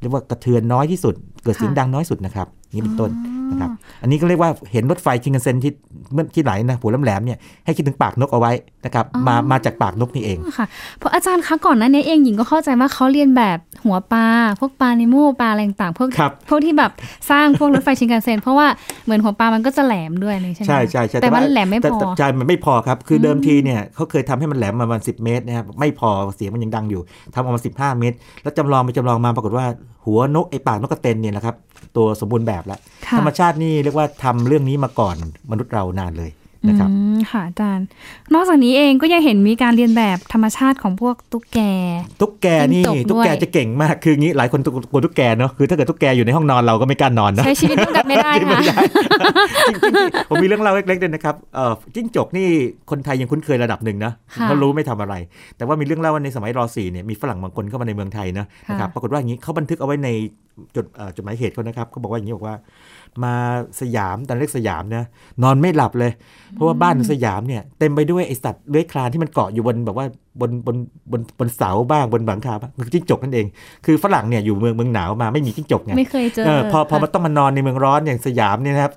[0.02, 3.10] เรียกว่ากระเทือนน้อยที่สุด เกิดเสียงดังน้อยสุดนะครับนี่เป็นต้น
[3.50, 3.70] นะครับ
[4.02, 5.72] อันนี้ก็เรียกว่าเห็นรถไฟชินคันเซ็นที่
[6.14, 8.52] เมื่อที่ไหนนะหัวแหลมๆเนี่ยให้คิดถึงปากนกเอาไว้
[8.84, 10.66] นะครับมามาจากปากนกนี่เองค่ะ
[10.98, 14.26] เพราะอาจารย์คะก่อนหน้านี้เองหญิงก็เข้าใจว่าเขาเลียนแบบหัวปลา
[14.60, 16.92] พวกปลาโลมาปลาอะไรต่างๆพวกครับพวกที่แบบ
[17.30, 18.66] สร้างพวกรถไฟชินคันเซ็นเพราะว่า
[19.04, 27.00] เหมือนหัวปลามันก็จะแหลมด้วยนี่ใช่ไหมใช่ใช่ใช่แต่มันว่าแหลมไม่แต่พอแต่ใช่มันไม่พอครับคือเดิมทีเนี่ยเขาเคยทำให้มันแหลมมาประมาณสิเมตรนะครับไม่พอเสียงมันยังดังอยู่
[27.34, 29.66] ทำออกมา15 เมตร แล้วจำลองไปจำลองมาปรากฏว่า
[30.06, 31.56] หัวนกไอปากนกกระเต็นเนี่ยนะครับ
[31.96, 35.16] ตัวสมบูรณ์แบบแล้วค่ะธรรมชาตินี่เรียกว่าทำเรื่องนี้มาก่อน
[35.50, 36.30] มนุษย์เรานานเลย
[36.68, 37.86] นะครับอืมค่ะอาจารย์
[38.34, 41.58] นอกจากนี้เองก็ยังเห็นมีการเรียนแบบธรรมชาติของพวกตุ๊กแก
[42.20, 48.84] ตุ๊กแกนี่จิ้งจกด้วยตุ๊กแกจะเก่งมากคืองี้หลายคนกลัวตุ๊กแกเนาะคือถ้าเกิดตุ๊กแกอยู่ในห้องนอนเราก็ไม่กล้านอนเนาะใช้ชีวิตร่วมกันไม่ได้ไม่ค่ะได้
[49.68, 52.48] จริงๆผมมีเรื่องเล่าเล็กๆด้วยนะครับเอ่อจิ้งจกนี่
[52.90, 55.14] คนไทยยังคุ้นเคยระดับหนึ่งนะค่ะเขารู้ไม่ทำอะไร
[55.56, 60.08] แต่ว่ามีเรื่องเล่าว่าในสมัยร .4 เนี่ยมีฝรั่งบางคนเข้ามาในเมืองไทยนะค่ะนะครับปรากฏว่าอย่างนี้เขาบันทึกเอาไว้ใน
[60.76, 62.56] จดเอ่อจดหมายเหตุเขานะครับเขาบอกว่าอย่างนี้บอกว่า
[63.24, 63.34] มา
[63.80, 65.06] สยามตอนเรียกสยามนะ
[65.42, 66.12] นอนไม่หลับเลย
[66.52, 70.06] เพราะว่าบ้านสยามเนี่ยเต็มไปด้วยไอสัตว์เลื้อยคลานที่มันเกาะอยู่บนแบบว่า
[70.40, 70.76] บนบน
[71.12, 73.46] บนบนเสาบ้างบนหลังคาบ้างคือจิ้งจกนั่นเอง
[73.86, 78.92] คือฝรั่งเนี่ยอยู่เมืองเมืองหนาวมาไม่มีจิ้งจกไงไม่เคยเจอเออพอพอค่ะมันต้องมานอนในเมืองร้อนอย่างสยามเนี่ยนะครับ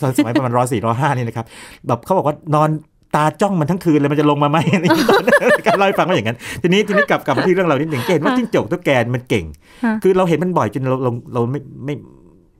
[0.00, 1.46] ตอนสมัยประมาณร้อยสี่ร้อยห้านี่นะครับ
[1.86, 2.70] แบบเขาบอกว่านอน
[3.16, 9.44] ตาจ้องมันทั้งคืนเลยมันจะลงมาไหมอะไรอย่างเงี้ยตอนนั้นการเล่าให้ฟังว่าอย่างนั้น ทีนี้ทีนี้กลับกลับมาที่เรื่องเรานิดหนึ่งเห็นว่าจิ้งจกตุ๊กแกมันเก่ง
[9.84, 11.94] ค่ะคือเราเห็นมันบ่อยจนเราเราเราไม่ไม่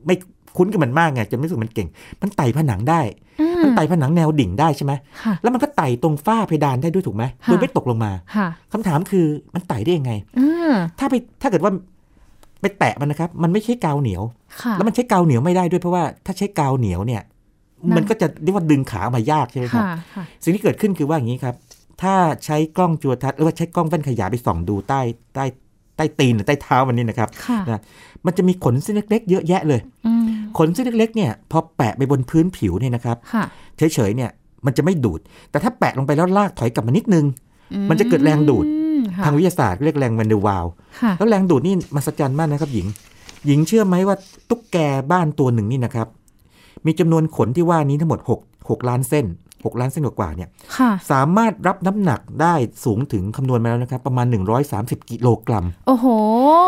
[0.06, 0.14] ไม่
[0.56, 1.88] คุ้นกับมันมากไงจนไม่รู้สึกมันเก่ง
[2.23, 3.00] มันไต่ผนังได้
[3.40, 4.92] อืมมันไต่ผนังแนวดิ่งได้ใช่ไหม
[5.23, 11.73] ค่ะแล้วมันก็ไต่ตรงฝ้าเพดานได้ด้วยถูกไหมค่ะโดยไม่ตกลงมาค่ะคำถามคือมันไต่ได้ยังไงอืมถ้าไปถ้าเกิดว่า
[12.61, 14.23] ไปแตะมันนะครับ มันไม่ใช่กาวเหนียว
[14.62, 17.23] ค่ะแล้วมันใช้กาวเหนียวไม่ได้ด้วยเพราะว่าถ้าใช้กาวเหนียวเนี่ย
[17.88, 21.54] นั่นมันก็จะเรียกว่าดึงขาออกมายากใช่ไหมครับค่ะค่ะสิ่งที่เกิดขึ้นคือว่าอย่างนี้ครับ
[22.02, 25.00] ถ้าใช้กล้องจุลทรรศน์หรือว่าใช้กล้องแว่นขยายไปส่องดูใต้
[25.35, 25.44] ใต้
[25.97, 27.80] ใต้ตีนหรือใต้เท้ามันนี่นะครับค่ะนะ
[28.26, 33.44] มันจะมีขนเส้นเล็กๆเยอะแยะเลยอืม ขนเส้นเล็กๆเนี่ยพอแปะไปบนพื้นผิวเนี่ยนะครับค่ะ
[33.76, 34.30] เฉยๆเนี่ย
[34.66, 37.25] มันจะไม่ดูด แต่ถ้าแปะลงไปแล้วลากถอยกลับมานิดนึง
[37.90, 40.66] มันจะเกิดแรงดูดอืมค่ะทางวิทยาศาสตร์เรียกแรงแวนเดอร์วาล
[41.00, 42.87] ค่ะแล้วแรงดูดนี่มหัศจรรย์มากนะครับหญิง
[43.47, 44.16] หญิงเชื่อไหมว่า
[44.49, 44.76] ตุ๊กแก
[45.12, 46.09] บ้านตัวหนึ่งนี่นะครับ
[46.87, 49.26] มีจำนวนขนที่ว่านี้ทั้งหมด 6 6 ล้านเส้น
[49.64, 52.54] 6 ล้านเส้นกว่าๆเนี่ยค่ะสามารถรับน้ำหนักได้
[52.85, 54.26] สูงถึงคำนวณมาแล้วนะครับ ประมาณ
[54.69, 56.07] 130 กิโลกรัม โอ้โห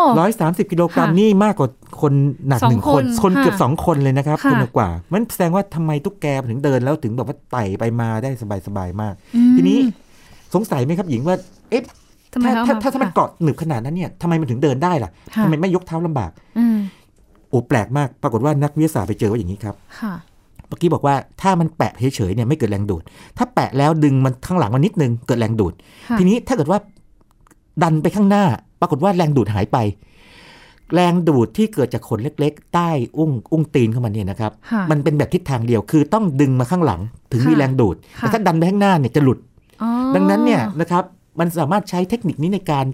[0.07, 1.69] 130 กิโลกรัมค่ะนี่มากกว่า
[2.01, 2.13] คน
[2.49, 8.31] หนักสองหนึ่งคน คนคนเกือบค่ะสองคนเลยนะครับค่ะคนกว่า มันแสดงว่าทำไมตุ๊กแกถึงเดินแล้วถึงแบบว่าไต่ไปมาได้
[8.67, 9.79] สบายๆมากอืมทีนี้
[10.55, 11.37] สงสัยไหมครับหญิงว่า
[11.71, 11.83] เอ๊ะ
[12.33, 16.79] ทำไมถ้าเอถ้าถ้าถ้ามันค่ะเกาะหนึบขนาดนั้นเนี่ยทำไมมันถึงเดินได้ล่ะค่ะทำไมไม่ยกเท้าลำบากอืม
[17.51, 23.03] โอ้แปลกมาก ปรากฏว่านักวิทยาศาสตร์ไปเจอว่าอย่างนี้ครับค่ะเมื่อกี้บอกว่าถ้ามันแปะเฉยๆเนี่ยไม่เกิดแรงดูด
[23.39, 25.75] ถ้าแปะแล้วดึงมันข้างหลังมันนิดนึงเกิดแรงดูด
[26.09, 26.79] ค่ะทีนี้ถ้าเกิดว่า
[27.83, 28.45] ดันไปข้างหน้า
[28.81, 29.79] ปรากฏว่าแรงดูดหายไป
[30.95, 37.01] แรงดูดที่เกิดจากขนเล็ก ๆ ใต้อุ้งอุ้งตีนเข้ามาเนี่ยนะครับค่ะมันเป็นแบบทิศทางเดียวคือต้องดึงมาข้างหลัง
[37.33, 39.39] ถึงมีค่ะแรงดูดค่ะแต่ถ้าดันไปข้างหน้าเนี่ยจะหลุด
[39.83, 41.05] อ๋อดังนั้นเนี่ยนะครับ
[41.39, 42.87] มันสามารถใช้เทคนิคนี้ในการ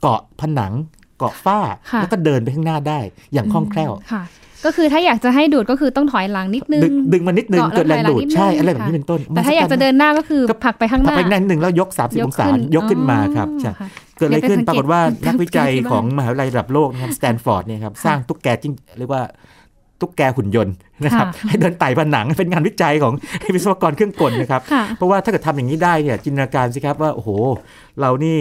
[0.00, 0.72] เกาะผนัง
[1.18, 1.58] เกาะฝ้า
[1.90, 3.00] ค่ะแล้วก็เดินไปข้างหน้าได้
[3.32, 4.22] อย่างคล่องแคล่วค่ะ
[4.64, 19.22] ก็คือถ้าอยากจะให้ดูดก็คือต้องถอยหลังนิดนึง ดึงดึงมานิดนึงเกาะแล้วเกิดแรงดูดถอยหลังนิดนึงใช่อะไรแบบค่ะนี้เป็นต้น แต่ถ้าอยากจะเดินหน้าก็คือก็ผลักไปข้างหพับน้าไปนั่นหนึ่งแล้วยก 30 องศายกขึ้นยกขึ้นมาครับอ๋อใช่ค่ะเกิดอะไรขึ้นเดี๋ยวไปปรากฏว่าสังเกตนักวิจัยที่บ้านของมหาวิทยาลัยระดับโลกนะครับสแตนฟอร์ดเนี่ยครับสร้างตุ๊กแกจิ้งเรียกว่า
[20.00, 20.74] ตุ๊กแกหุ่นยนต์
[21.04, 23.12] นะครับค่ะให้เดินไต่ผนังเป็นงานวิจัยของ
[23.54, 27.30] วิศวกรเครื่องกลนะครับค่ะเพราะว่าถ้าเกิดทำอย่างนี้ได้เนี่ยจินตนาการสิครับว่าโอ้โห
[28.00, 28.38] เรานี่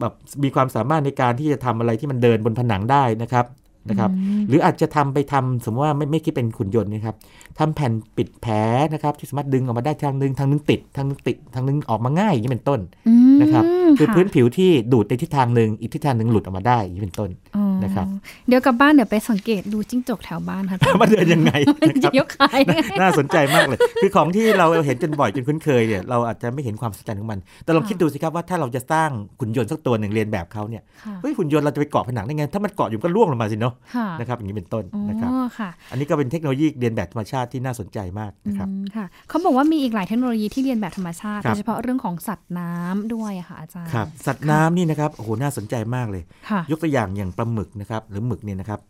[0.00, 0.12] แบบ
[0.44, 3.46] มีความสามารถในการที่จะทำอะไรที่มันเดินบนผนังได้นะครับ
[3.88, 4.10] นะครับ
[4.48, 7.16] หรืออาจจะทำไปทำสมมติว่าไม่ไม่คิดเป็นขุนยนต์นะครับ
[7.58, 8.54] ทำแผ่นปิดแผล
[8.94, 13.64] นะครับที่สามารถดึงออกมาได้ทางนึงทางนึงติดทางนึงติดทางนึงออกมาง่ายอย่างนี้เป็นต้นอืมนะครับ
[13.98, 18.06] คือค่ะพื้นผิวที่ดูดในทิศทางหนึ่งอีกทิศทางหนึ่งหลุดออกมาได้อย่างนี้เป็นต้นอ๋อ นะครับ
[18.48, 21.52] เดี๋ยวกลับบ้านเดี๋ยวไปสังเกตดูจิ้งจกแถวบ้านค่ะมาเดินยังไง
[21.90, 22.60] นะครับจะยกขาย
[23.00, 48.80] น่าสนใจมากเลย คือของที่เราเห็นจนบ่อยจนคุ้นเคยเนี่ยเราอาจจะไม่เห็นความสำคัญของมัน แต่ลองค่ะคิดดูสิครับว่าถ้าเราจะสร้างหุ่นยนต์สักตัวหนึ่งเรียนแบบเขาเนี่ยค่ะเฮ้ยหุ่นยนต์เราจะไปเกาะผนังได้ไง ถ้ามันเกาะอยู่ก็ล่วงลงมาสิเนาะค่ะนะครับอย่างนี้เป็นต้นอ๋อนะครับค่ะอันนี้ก็เป็นเทคโนโลยีเรียนแบบธรรมชาติที่น่าสนใจมากนะครับอืมค่ะเขาบอกว่ามีอีกหลายเทคโนโลยีที่เรียนแบบธรรมชาติครัโดบยเฉพาะเรื่องของสัตว์น้ำด้วยอะค่ะอาจารย์ครับสัตว์น้ำนี่นะครับโอ้โหน่าสนใจมากเลยค่ะยกตัวอย่างอย่างปลาหมึกนะครับหรือหมึกเนี่ยนะครับ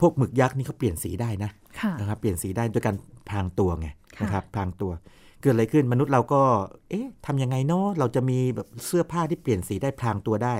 [0.00, 2.96] พวกหมึกยักษ์นี่เขาเปลี่ยนสีได้นะค่ะนะครับเปลี่ยนสีได้ด้วยการ
[3.28, 4.92] พรางตัวไงค่ะนะครับพรางตัว
[5.40, 6.42] เกิดอะไรขึ้นมนุษย์เราก็
[6.90, 10.56] เอ๊ะทำยังไงเนาะเราจะมีแบบเสื้อผ้าที่เปลี่ยนสีได้พรางตัวได้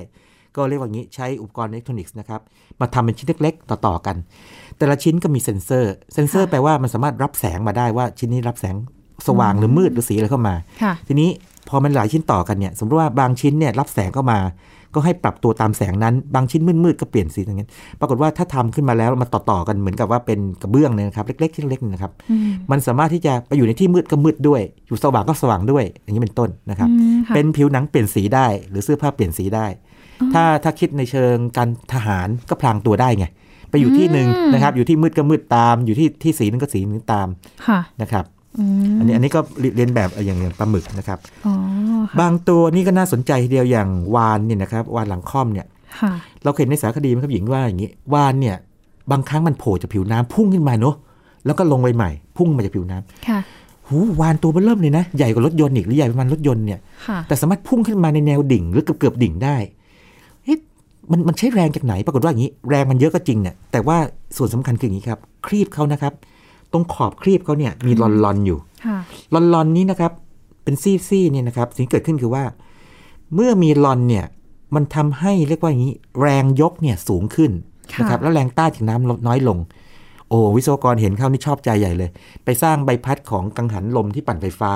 [0.56, 2.40] ก็เรียกว่างี้ใช้อุปกรณ์อิเล็กทรอนิกส์นะครับ
[2.80, 4.16] มาทำเป็นชิ้นเล็กๆ ต่อๆกัน
[4.78, 8.76] แต่ละชิ้นก็มีเซ็นเซอร์ เซ็นเซอร์แปลว่ามันสามารถรับแสงมาได้ว่าชิ้นนี้รับแสง
[9.26, 11.30] สว่างหรือมืดหรือสีอะไรเข้ามาค่ะทีนี้
[11.68, 14.38] พอมันหลายชิ้นต่อกันเนี่ย สมมติว่าบางชิ้นเนี่ยรับแสงเข้ามา
[14.94, 29.66] ก็ให้ปรับตัวตามแสงนั้น บางชิ้นมืดๆก็เปลี่ยนสีอย่างนั้นปรากฏว่าถ้าทำขึ้นมาแล้วมันต่อๆกันเหมือนกับว่าเป็นกระเบื้องเนี่ยนะครับเล็กๆชิ้นเล็กๆเนี่ยนะครับอืมมันสามารถที่จะไปอยู่ในที่มืดก็มืดด้วย อยู่สว่างก็สว่างด้วย อย่างนี้เป็นต้นนะครับอืมค่ะเป็นผิวหนังเปลี่ยนสีได้ หรือเสื้อผ้าเปลี่ยนสีได้
[30.32, 33.26] ถ้าถ้าคิดในเชิงการทหารก็พลางตัวได้ไง
[33.70, 37.28] ไปอยู่ที่หนึ่งอืมนะครับ อยู่ที่มืดก็มืดตาม อยู่ที่ที่สีนึงก็สีนึงตาม
[37.66, 38.24] ค่ะนะครับ
[38.58, 39.40] อืมอันนี้อันนี้ก็
[39.76, 41.54] เรียนแบบอย่างอย่างปลาหมึกนะครับอ๋อ
[42.08, 45.66] ค่ะบางตัวนี่ก็น่าสนใจทีเดียวอย่างวานเนี่ยนะครับวานหลังค่อมเนี่ย
[46.00, 46.12] ค่ะ
[46.44, 48.56] เราเคยเห็นในสารคดีไหมครับหญิงว่าอย่างนี้วานเนี่ย
[49.10, 50.94] บางครั้งมันโผล่จากผิวน้ำพุ่งขึ้นมาเนอะ
[51.46, 53.40] แล้วก็ลงไปใหม่ พุ่งมาจากผิวน้ำค่ะ
[53.88, 59.56] หูวานตัวเบอเริ่มเลยนะ ใหญ่กว่ารถยนต์อีกหรือใหญ่ประมาณรถยนต์เนี่ยค่ะแต่สามารถพุ่งขึ้นมาในแนวดิ่งหรือเกือบเกือบๆดิ่งได้
[60.44, 60.58] เฮ้ย
[61.10, 63.96] มันมันใช้แรงจากไหนปรากฏว่าอย่างนี้ แรงมันเยอะก็จริงเนี่ยแต่ว่า
[64.36, 66.12] ส่วนสำคัญคืออย่างนี้ครับ ครีบเขานะครับ
[66.72, 68.98] ตรงขอบครีบเขาเนี่ยมีลอนลอนๆอยู่ค่ะ
[69.34, 70.12] ลอนลอนนี้นะครับ
[70.64, 72.44] เป็นซี่ๆเนี่ยนะครับ สิ่งที่เกิดขึ้นคือว่า
[73.34, 74.26] เมื่อมีลอนเนี่ย
[74.74, 77.50] มันทำให้เรียกว่าอย่างนี้ แรงยกเนี่ยสูงขึ้น
[77.92, 79.58] ค่ะนะครับ แล้วแรงต้านจากน้ำลดน้อยลง
[80.28, 82.10] โอ้วิศวกรเห็นเข้านี่ชอบใจใหญ่เลย
[82.44, 84.72] ไปสร้างใบพัดของกังหันลมที่ปั่นไฟฟ้า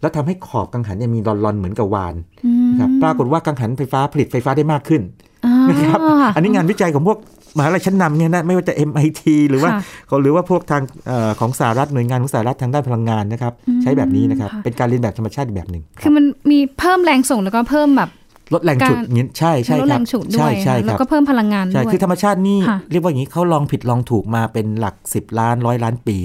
[0.00, 2.14] แล้วทำให้ขอบกังหันเนี่ยมีรอนๆเหมือนกับวาน
[2.44, 5.02] อืมนะครับ ปรากฏว่ากังหันไฟฟ้าผลิตไฟฟ้าได้มากขึ้น
[5.44, 5.98] อ่านะครับ
[6.34, 7.18] อันนี้งานวิจัยของพวก
[7.56, 18.10] มหาลัยชั้นนำเนี่ยนะไม่ว่าจะ MIT หรือว่าค่ะหรือว่าพวกทางเออของสหรัฐหน่วยงานของสหรัฐทางด้านพลังงานนะครับอืมใช้แบบนี้นะครับค่ะเป็นการเรียนแบบธรรมชาติอีกแบบหนึ่งคือมันมีเพิ่มแรงส่งแล้วก็เพิ่มแบบ
[18.54, 26.16] ลดแรงฉุดการอย่างนี้ใช่ใช่ลดคแรรับงฉุดด้ใช่วยใช่ค่ะคแล้วรับก็เพิ่มพลังงานใช่ด้วยคือธรรมชาตินี่ค่ะเรียกว่าอย่างนี้เขาลองผิดลองถูกมาเป็นหลัก 10 ล้านร้อยล้านปี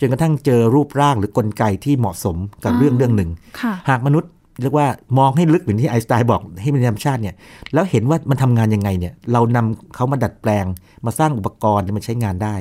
[0.00, 4.30] จนกระทั่งเจอรูปร่างหรือกลไกที่เหมาะสมกับเรื่องเรื่องหนึ่งค่ะหากมนุษย์
[4.62, 4.86] เรียกว่า
[5.18, 7.34] มองให้ลึกเหมือนที่ไอน์สไตน์บอกให้เป็นธรรมชาติเนี่ย
[7.74, 10.64] แล้วเห็นว่ามันทำงานยังไงเนี่ย เรานำเขามาดัดแปลง
[11.06, 12.54] มาสร้างอุปกรณ์มาใช้งานได้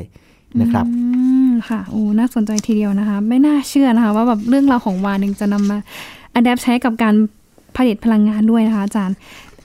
[0.62, 1.02] นะครับอื
[1.48, 5.78] มค่ะโอ้น่าสนใจทีเดียวนะคะ ไม่น่าเชื่อนะคะ ว่าแบบเรื่องราวของวานหนึ่งจะนำมา
[6.34, 7.16] อัดแอปใช้กับการ
[7.78, 9.18] ผลิตพลังงานด้วยนะคะ อาจารย์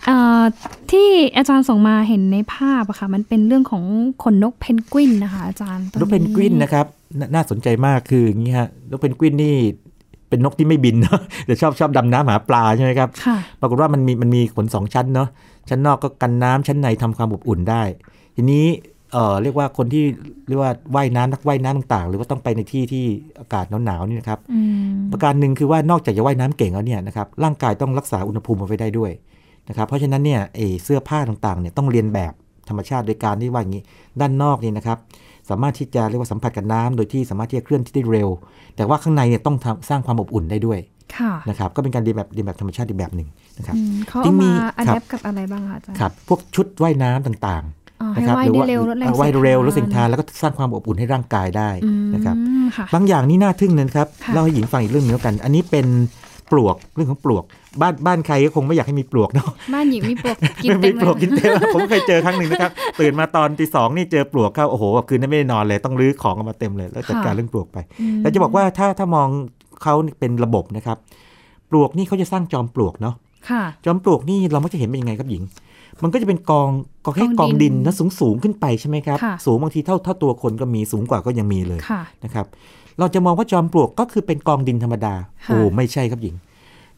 [0.04, 0.42] เอ่อ
[0.90, 3.84] ที่อาจารย์ส่งมาเห็นในภาพอะค่ะมันเป็นเรื่องของ
[4.24, 6.86] ขนนกเพนกวินนะคะอาจารย์ตัวนกเพนกวินนะครับ
[7.18, 9.56] นน่าสนใจมากคืออย่างนี้ฮะนกเพนกวินนี่
[10.34, 15.28] เป็นนกที่ไม่บินเนาะแต่ชอบชอบดำน้ำหาปลาใช่ไหมครับค่ะปรากฏว่ามันมีมันมีขนสองชั้นเนาะ
[15.68, 17.82] ชั้นนอกก็กันน้ำชั้นในทำความอบอุ่นได้
[18.36, 18.66] ทีนี้
[19.12, 20.04] เอ่อเรียกว่าคนที่
[20.48, 23.04] เรียกว่าว่ายน้ำนักว่ายน้ำต่างๆ หรือว่าต้องไปในที่ที่
[23.40, 24.60] อากาศหนาวๆนี่นะครับอื
[24.92, 29.12] มประการหนึ่งคือว่านอกจากจะว่ายน้ำเก่งแล้วเนี่ยนะครับร่างกายต้องรักษาอุณหภูมิเอาไว้ได้ด้วย
[29.68, 32.32] นะครับเพราะฉะนั้นเนี่ยเออเสื้อผ้าต่างๆเนี่ยต้องเรียนแบบ
[32.68, 33.82] ธรรมชาติโดยการที่ว่าอย่างนี้
[34.20, 34.98] ด้านนอกนี่นะครับ
[35.50, 38.28] สามารถที่จะเรียกว่าสัมผัสกับน้ำโดยที่สามารถที่จะเคลื่อนที่ได้เร็ว
[38.76, 40.78] แต่ว่าข้างในเนี่ยต้องทำสร้างความอบอุ่นได้ด้วย
[41.16, 43.28] ค่ะนะครับก็เป็นการเรียนแบบเรียนแบบธรรมชาติอีกแบบหนึ่ง
[43.58, 47.64] นะครับอืมเขาที่เอามีมาอัดครัแอบปกับอะไรบ้างคะอาจารย์ครับพวกชุดว่ายน้ำต่าง
[48.00, 52.36] อ๋อๆให้นะครับว่ายได้เร็วลดแรงว่ายเร็วลดเสีสิ่ยงดทาทานนแล้วก็สร้างความอบอุ่นให้ร่างกายได้อืมนะครับ
[52.76, 55.86] ค่ะบางอย่างนี่น่าทึ่งนะครับค่ะเล่าให้หญิงฟังอีกเรื่องหนึงแล้วกัน อันนี้เป็น
[56.52, 57.44] ปลวกเรื่องของปลวก
[57.80, 69.28] บ้านบ้านใครก็คงไม่อยากให้มีปลวกเนาะบ้านหญิงมีปลวกกินไม่เต็มีมปลวกเลยกินเต็มผมเคยเจอครั้งหนึ่งนะครับ ตื่นมาตอนตีสองนี่เจอปลวกเข้าโอ้โหแบบคืนนั้นไม่ได้นอนเลยต้องรื้อของออกมาเต็มเลยแล้วจัดการเรื่องปลวกไปอืมแต่จะบอกว่าถ้าถ้ามอง
[69.82, 70.96] เขาเป็นระบบนะครับ
[71.70, 73.14] ปลวกนี่เขาจะสร้างจอมปลวกเนาะ
[73.50, 75.42] ค่ะจอมปลวกนี่เรามักจะเห็นเป็นยังไงครับหญิง
[76.02, 76.68] มันก็จะเป็นกอง
[77.04, 82.46] กองแค่กกอองงดิดินนนะสูงสูงขึ้นไปใช่ไหมครับค่ะสูงบางทีเท่าเท่าตัวคนก็มีสูงกว่าก็ยังมีเลยค่ะนะครับ
[82.98, 85.14] เราจะมองว่าจอมปลวกก็คือเป็นกองดินธรรมดา
[85.46, 86.34] ค่ะโอ้ไม่ใช่ครับหญิง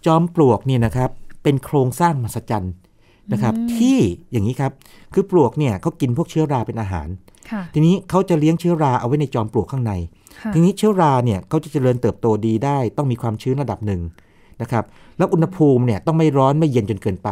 [0.06, 1.10] จอมปลวกเนี่ยนะครับ
[1.42, 2.74] เป็นโครงสร้างมหัศจรรย์
[3.32, 3.98] นะครับ ที่
[4.32, 4.72] อย่างนี้ครับ
[5.14, 7.08] คือปลวกเนี่ยเขากินพวกเชื้อราเป็นอาหาร
[7.50, 9.92] ค่ะทีนี้เขาจะเลี้ยงเชื้อราเอาไว้ในจอมปลวกข้างใน
[10.40, 14.00] ค่ะทีนี้เชื้อราเนี่ยเขาจะเจริญเติบโตดีได้ ต้องมีความชื้นระดับหนึ่ง
[14.62, 14.84] นะครับ
[15.18, 17.28] แล้วอุณหภูมิเนี่ยต้องไม่ร้อนไม่เย็นจนเกินไป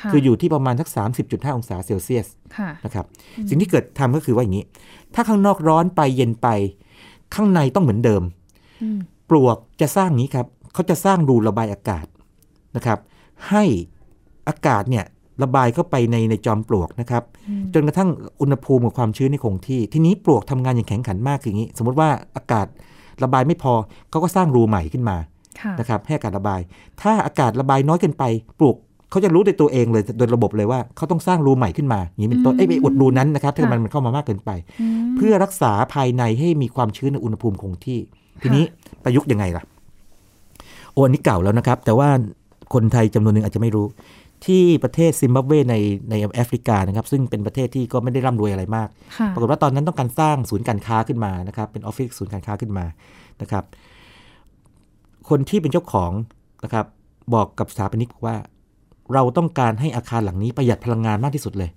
[0.00, 0.88] ค่ะคืออยู่ที่ประมาณสัก
[1.22, 2.26] 30.5 องศาเซลเซียส
[2.56, 3.06] ค่ะนะครับ
[3.48, 4.64] สิ่งที่เกิดทำก็คือว่าอย่างนี้
[5.14, 6.48] ถ้าข้างนอกร้อนไปเย็นไป
[7.34, 8.22] ข้างในต้องเหมือนเดิม
[8.82, 8.98] อืม
[9.30, 10.46] ปลวกจะสร้างนี้ครับ
[10.78, 12.06] เขาจะสร้างรูระบายอากาศ
[12.76, 12.98] นะครับ
[13.48, 13.64] ให้
[14.48, 15.04] อากาศเนี่ย
[15.42, 18.10] ระบายเข้าไปในในจอมปลวกนะครับอืมจนกระทั่ง
[18.40, 22.66] อุณหภูมิกับความชื้นในคงที่ ทีนี้ปลวกทำงานอย่างแข็งขันมากคืออย่างนี้ สมมติว่าอากาศ
[23.22, 23.72] ระบายไม่พอ
[24.10, 25.16] เขาก็สร้างรูใหม่ขึ้นมา
[25.60, 26.60] ค่ะนะครับให้อากาศระบาย
[27.02, 28.24] ถ้าอากาศระบายน้อยเกินไป
[28.58, 28.76] ปลวก
[29.10, 37.98] เขาจะรู้ในตัวเองเลยโดยระบบเลยว่าเขาต้องสร้างรูใหม่ขึ้นมาอย่างนี้เป็นต้นอืมเอ้ยไปอุดรูนั้นนะครับถ้าค่ะมันมันเข้ามามากเกินไปอืมเพื่อรักษาภายในให้มีความชื้นในอุณหภูมิคงที่
[38.42, 38.64] ทีนี้
[39.04, 42.08] ประยุกต์ยังไงล่ะโอ้อันนี้เก่าแล้วนะครับ แต่ว่า
[42.74, 43.86] คนไทยจำนวนหนึ่งอาจจะไม่รู้
[44.46, 45.76] ที่ประเทศซิมบับเวใน
[46.10, 52.84] ในแอฟริกานะครับ ซึ่งเป็นประเทศที่ก็ไม่ได้ร่ำรวยอะไรมากค่ะปรากฏว่าตอนนั้นต้องการสร้างศูนย์การค้าขึ้นมานะครับ เป็นออฟฟิศศูนย์การค้าขึ้นมา
[53.42, 53.64] นะครับ
[55.28, 56.12] คนที่เป็นเจ้าของ
[56.64, 56.86] นะครับ
[57.34, 58.36] บอกกับสถาปนิกบอกว่า
[59.14, 61.70] เราต้องการให้อาคารหลังนี้ประหยัดพลังงานมากที่สุดเลย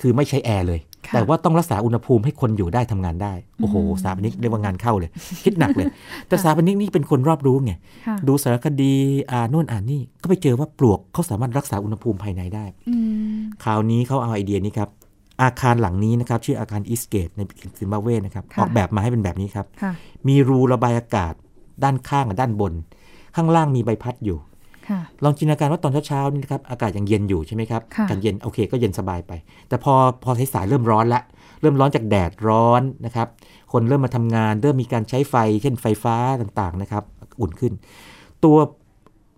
[0.00, 5.10] คือไม่ใช้แอร์เลยค่ะ แต่ว่าต้องรักษาอุณหภูมิให้คนอยู่ได้ทำงานได้ โอ้โหอืมสถาปนิกเรียกว่างานเข้าเลย
[5.44, 5.86] คิดหนักเลย
[6.28, 7.72] แต่สถาปนิกนี่เป็นคนรอบรู้ไง
[8.06, 8.94] ค่ะดูสารคดี
[9.32, 12.94] อ่านโน่นอ่านนี่ก็ไปเจอว่าปลวกเขาสามารถรักษาอุณหภูมิภายในได้อื
[13.38, 14.90] มคราวนี้เขาเอาไอเดียนี้ครับ
[15.42, 17.40] อาคารหลังนี้นะครับ ชื่ออาคารอีสเกตใน
[17.78, 19.92] ซิมบับเวนะครับค่ะออกแบบมาให้เป็นแบบนี้ครับค่ะ
[20.28, 21.34] มีรูระบายอากาศ
[21.84, 22.72] ด้านข้างกับด้านบน
[23.36, 24.49] ข้างล่างมีใบพัดอยู่ค่ะ
[25.24, 29.32] ลองจินตนาการว่าตอนเช้าๆนี่นะครับอากาศยังเย็นอยู่ใช่ไหมครับค่ะการเย็นโอเคก็เย็นสบายไป
[29.68, 31.22] แต่พอพอสายๆเริ่มร้อนละ
[31.60, 33.28] เริ่มร้อนจากแดดร้อนนะครับ
[33.72, 37.04] คนเริ่มมาทำงาน เริ่มมีการใช้ไฟ เช่นไฟฟ้าต่างๆนะครับ
[37.40, 37.72] อุ่นขึ้น
[38.44, 38.56] ตัว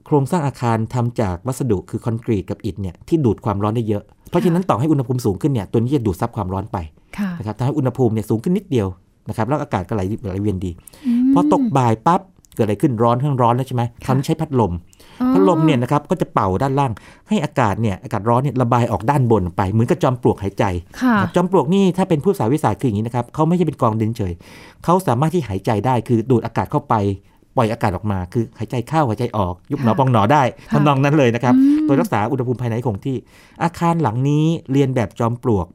[0.07, 6.79] โครงสร้างอาคารทำจากวัสดุคือคอนกรีตกับอิฐเนี่ยที่ดูดความร้อนได้เยอะ เพราะฉะนั้นต่อให้อุณหภูมิสูงขึ้นเนี่ยตัวนี้จะดูดซับความร้อนไป
[7.19, 8.89] ค่ะนะครับทำให้อุณหภูมิเนี่ยสูงขึ้นนิดเดียว
[9.29, 10.77] นะครับแล้วอากาศก็ไหลไหลเวียนดีม
[11.35, 12.21] พอตกบ่ายปั๊บ
[12.55, 14.73] เกิดอะไรขึ้นร้อนเครื่องร้อนแล้วใช่ไหมคราวนี้ใช้พัดลม
[15.21, 16.93] อ๋อพัดลมเนี่ยนะครับก็จะเป่าด้านล่าง
[17.29, 20.65] ให้อากาศเนี่ยอากาศร้อนเนี่ยระบายออกด้านบนไปเหมือนกับจอมปลวกหายใจ
[21.01, 24.33] ค่ะจอมปลวกนี่ถ้าเป็นผู้สายวิสาสตร์คืออย่างนี้นะครับเขาไม่ใช่เป็นกองดินเฉย
[24.85, 26.95] เขาสามารถที่หายใจได้คือดูดอากาศเข้าไป
[27.57, 33.17] ปล่อยอากาศออกมาคือหายใจเข้าหายใจออกยุบหนอค่ะปองหนอได้ค่ะทำนองนั้นเลยนะครับอืมโดยรักษาอุณหภูมิภายในคงที่
[33.63, 35.67] อาคารหลังนี้เลียนแบบจอมปลวก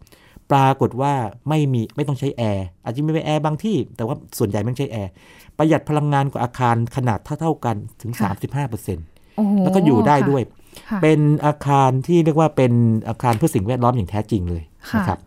[0.51, 1.13] ปรากฏว่า
[1.49, 5.11] ไม่มีไม่ต้องใช้แอร์อาจจะมีแอร์บางที่ แต่ว่าส่วนใหญ่ไม่ต้องใช้แอร์
[5.57, 8.29] ประหยัดพลังงานกว่าอาคารขนาดเท่าๆกันถึงค่ะ
[8.67, 10.43] 35%โอ้โหแล้วก็อยู่ได้ค่ะด้วย
[10.89, 12.73] ค่ะเป็นอาคารที่เรียกว่าเป็น
[13.07, 15.19] อาคารเพื่อสิ่งแวดล้อมอย่างแท้จริงเลยค่ะนะครับ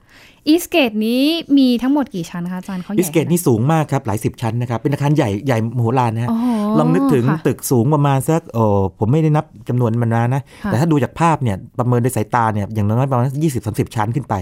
[0.50, 1.24] Eastgate นี้
[1.58, 6.46] มีทั้งหมดกี่ชั้นคะอาจารย์เขาใหญ่ Eastgateนี่สูงมากครับหลายสิบชั้นนะครับ เป็นอาคารใหญ่ใหญ่มโหฬารนะฮะโอ้โห
[6.78, 8.64] ลองนึกถึงค่ะตึกสูงประมาณสักโอ้
[8.98, 14.34] ผมไม่ได้นับจำนวนมันมานะค่ะแต่ถ้าดูจากภาพเนี่ยประเมินโดยสายตาเนี่ยอย่างน้อยๆประมาณยี่สิบสามสิบชั้นขึ้นไป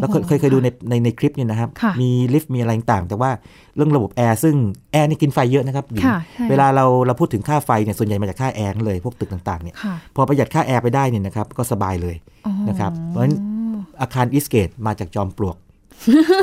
[0.00, 3.30] แล้วเคยโอ้โหเคยเคยดูในในในคลิปเนี่ยนะครับค่ะมีลิฟต์มีอะไรต่างๆแต่ว่า
[3.76, 4.54] เรื่องระบบแอร์ซึ่ง
[4.92, 13.34] แอร์นี่กินไฟเยอะนะครับหญิงค่ะใช่เวลาเราเราพูดถึงค่าไฟเนี่ยส่วนใหญ่มาจากค่าแอร์เลยพวกตึกต่างๆเนี่ยค่ะพอประหยัดค่าแอร์ไปได้เนี่ยนะครับก็สบายเลยอ๋อนะครับเพราะฉะนั้น
[14.00, 15.56] อาคาร Eastgate มาจากจอมปลวก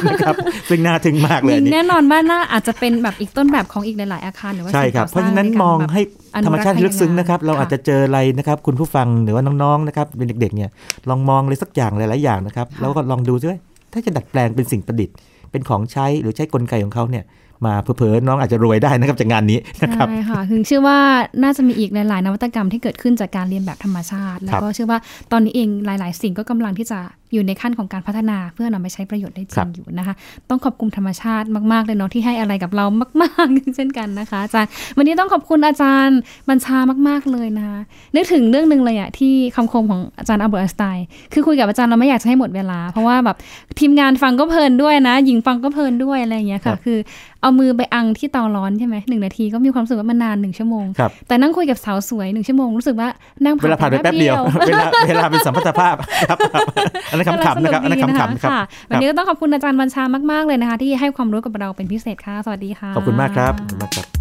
[0.08, 0.36] นะครับ
[0.70, 6.02] ซึ่งน่าทึ่งมากเลยยิอันงนี้แน่นอนว่าน่าอาจจะเป็นแบบอีกต้นแบบของอีกหลายๆอาคารหรือว่าใช่ครับสิ่เพราะฉะนั้นก่สงมองในการแบบให้
[6.36, 10.70] อนุธรรมรักษ์ชาติที่ลึกซึ้งพลังงานนะครับ เราค่ะอาจจะเจออะไรนะครับ คุณผู้ฟังหรือว่าน้องๆนะครับเป็นเด็กๆเนี่ย
[11.10, 13.58] ลองมองเลยสักอย่างหลายๆอย่างนะครับค่ะแล้วก็ลองดูด้วย
[13.94, 15.16] ถ้าจะดัดแปลงเป็นสิ่งประดิษฐ์
[15.52, 17.24] เป็นของใช้หรือใช้กลไกของเขาเนี่ย
[17.66, 21.00] มาเผลอๆน้องอาจจะรวยได้นะครับจากงานนี้นะครับใช่ค่ะคือเชื่อว่า
[21.44, 25.00] น่าจะมีอีกหลาย ๆ นวัตกรรมที่เกิดขึ้นจากการเรียนแบบธรรมชาติ แล้วก็เชื่อว่า
[25.32, 27.00] ตอนนี้เองหลาย ๆ สิ่งก็กำลังที่จะ
[27.34, 30.16] อยู่ในขั้นของการพัฒนาเพื่อนำไปใช้ประโยชน์ได้จครัริงบอยู่นะคะ
[30.50, 32.86] ต้องขอบคุณธรรมชาติมากๆเลยเนาะที่ให้อะไรกับเรา
[33.22, 36.18] มาก ๆ เช่นกันนะคะอาจารย์ วันนี้ต้องขอบคุณอาจารย์
[36.50, 37.80] บัญชามาก ๆเลยนะคะ
[38.16, 43.38] นึกถึงเรื่องหนึ่งเลยอะที่คำคมของอาจารย์อัลเบิร์ตไอน์สไตน์คือคุยกับอาจารย์เราไม่อยากจะให้หมดเวลา เพราะว่าแบบ
[43.80, 46.98] ทีมงานฟังก็เพลินด้วยนะหญิงฟังก็เพลินด้วยอะไรอย่างเงี้ยครัค่ะบคือ
[47.42, 53.10] เอามือไปอังที่เตาร้อนใช่ไหมหนึ่งนาทีก็มีความรู้สึกว่ามันนานหนึ่งชั่วโมงครับแต่นั่งคุยกับสาวสวยหนึ่งชั่วโมงรู้สึกว่า
[53.44, 54.36] นั่งเวลาผ่านไปแป๊บเดียว
[54.68, 55.96] เวลาเวลาเป็นสัมพัทธภาพ
[56.30, 56.68] ครับครับ
[57.12, 64.21] อันนั้นขำๆนะครับอันนั้นขำๆครับค่ะวันนี้ก็ต้องขอบคุณอาจารย์บัญชามากๆเลยนะคะ ที่ให้ความรู้กับเราเป็นพิเศษค่ะ สวัสดีค่ะ ขอบคุณมากครับขอบคุณมากครับ